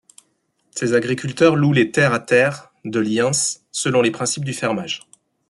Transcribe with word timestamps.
Ces 0.71 0.95
agriculteurs 0.95 1.55
louent 1.55 1.73
les 1.75 1.91
terres 1.91 2.11
à 2.15 2.19
Terre 2.19 2.71
de 2.85 2.99
Liens 2.99 3.33
selon 3.71 4.01
les 4.01 4.09
principes 4.09 4.45
du 4.45 4.53
fermage. 4.55 5.03